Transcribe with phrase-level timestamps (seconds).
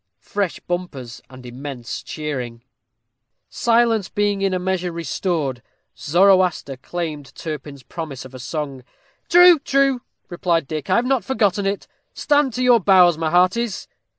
[0.23, 2.63] Fresh bumpers and immense cheering.
[3.49, 5.61] Silence being in a measure restored,
[5.95, 8.83] Zoroaster claimed Turpin's promise of a song.
[9.29, 11.87] "True, true," replied Dick; "I have not forgotten it.
[12.15, 13.87] Stand to your bows, my hearties."